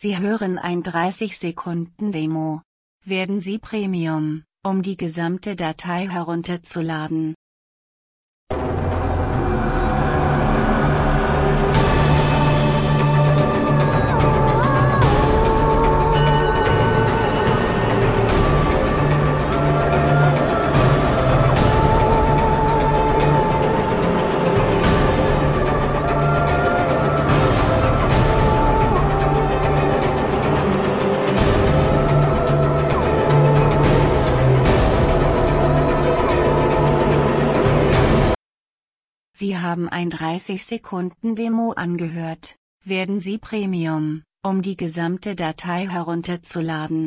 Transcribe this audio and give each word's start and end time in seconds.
Sie 0.00 0.16
hören 0.16 0.58
ein 0.58 0.84
30 0.84 1.36
Sekunden 1.36 2.12
Demo. 2.12 2.62
Werden 3.04 3.40
Sie 3.40 3.58
Premium, 3.58 4.44
um 4.62 4.82
die 4.82 4.96
gesamte 4.96 5.56
Datei 5.56 6.06
herunterzuladen. 6.08 7.34
Sie 39.40 39.56
haben 39.56 39.88
ein 39.88 40.10
30 40.10 40.64
Sekunden 40.64 41.36
Demo 41.36 41.70
angehört. 41.70 42.56
Werden 42.84 43.20
Sie 43.20 43.38
Premium, 43.38 44.24
um 44.42 44.62
die 44.62 44.76
gesamte 44.76 45.36
Datei 45.36 45.86
herunterzuladen. 45.86 47.04